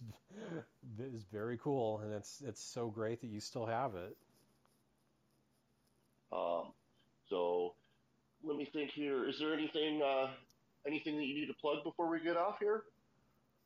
[1.32, 4.16] very cool, and it's it's so great that you still have it.
[6.32, 6.74] Um,
[7.30, 7.74] so
[8.44, 9.28] let me think here.
[9.28, 10.28] Is there anything uh,
[10.86, 12.84] anything that you need to plug before we get off here?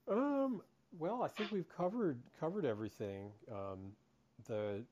[0.09, 0.61] Um.
[0.99, 3.31] Well, I think we've covered covered everything.
[3.49, 3.93] Um,
[4.47, 4.83] the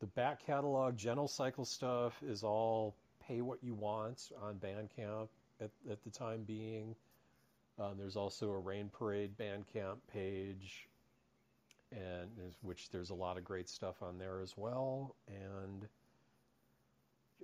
[0.00, 2.94] the back catalog Gentle Cycle stuff is all
[3.26, 5.28] pay what you want on Bandcamp
[5.60, 6.94] at, at the time being.
[7.78, 10.88] Um, there's also a Rain Parade Bandcamp page,
[11.90, 12.30] and
[12.62, 15.16] which there's a lot of great stuff on there as well.
[15.28, 15.88] And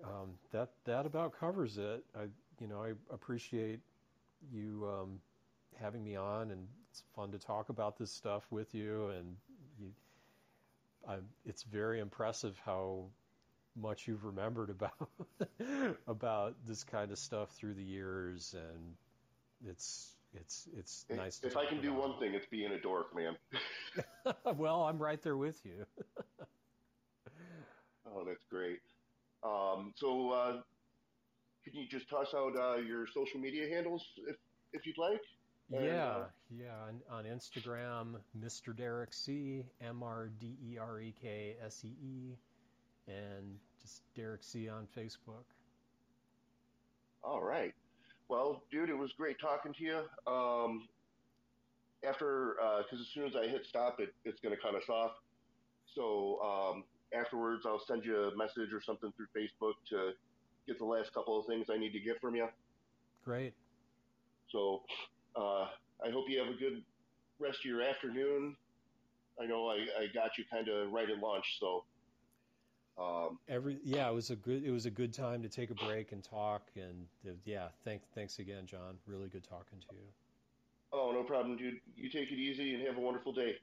[0.05, 2.05] um, that that about covers it.
[2.17, 2.25] I
[2.61, 3.81] you know I appreciate
[4.53, 5.21] you um,
[5.81, 9.09] having me on, and it's fun to talk about this stuff with you.
[9.09, 9.37] And
[9.79, 9.93] you,
[11.09, 13.05] I, it's very impressive how
[13.77, 15.09] much you've remembered about
[16.07, 18.95] about this kind of stuff through the years, and
[19.69, 21.41] it's it's it's if, nice.
[21.43, 23.37] if I can do one thing, it's being a dork, man.
[24.57, 25.87] well, I'm right there with you.
[28.07, 28.81] oh, that's great.
[29.43, 30.61] Um, so, uh,
[31.71, 34.37] can you just toss out uh, your social media handles if
[34.73, 35.21] if you'd like?
[35.73, 36.75] And, yeah, uh, yeah.
[36.89, 38.77] On, on, Instagram, Mr.
[38.77, 42.37] Derek See, M R D E R E K S E E,
[43.07, 45.45] and just Derek See on Facebook.
[47.23, 47.73] All right.
[48.29, 50.33] Well, dude, it was great talking to you.
[50.33, 50.89] Um,
[52.07, 54.89] after, because uh, as soon as I hit stop, it, it's going to cut us
[54.89, 55.13] off.
[55.95, 60.13] So um, afterwards, I'll send you a message or something through Facebook to
[60.67, 62.49] get the last couple of things I need to get from you.
[63.25, 63.55] Great.
[64.49, 64.83] So
[65.37, 65.67] uh,
[66.05, 66.83] I hope you have a good
[67.39, 68.57] rest of your afternoon.
[69.41, 71.85] I know I, I got you kind of right at lunch, so.
[72.99, 75.75] Um, Every yeah, it was a good it was a good time to take a
[75.75, 78.99] break and talk, and uh, yeah, thanks thanks again, John.
[79.07, 80.03] Really good talking to you.
[80.93, 81.81] Oh, no problem, dude.
[81.97, 83.55] You take it easy and have a wonderful day.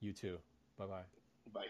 [0.00, 0.38] You too.
[0.78, 1.02] Bye bye.
[1.52, 1.66] Bye.